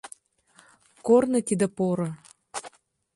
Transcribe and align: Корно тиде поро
Корно 1.07 1.39
тиде 1.47 1.67
поро 1.77 2.09